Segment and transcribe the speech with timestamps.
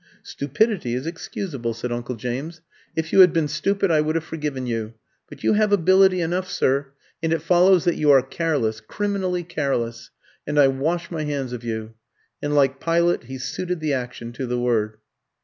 [0.23, 2.61] "Stupidity is excusable," said Uncle James.
[2.95, 4.95] "If you had been stupid, I would have forgiven you;
[5.29, 6.87] but you have ability enough, sir,
[7.21, 10.09] and it follows that you are careless criminally careless
[10.47, 11.93] and I wash my hands of you."
[12.41, 14.97] And, like Pilate, he suited the action to the word.